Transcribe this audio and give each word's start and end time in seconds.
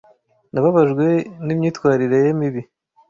Nababajwe 0.51 1.07
n'imyitwarire 1.45 2.17
ye 2.23 2.31
mibi. 2.39 2.61